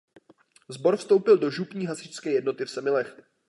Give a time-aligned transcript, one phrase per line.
[0.69, 3.17] Sbor vstoupil do Župní hasičské jednoty v Semilech.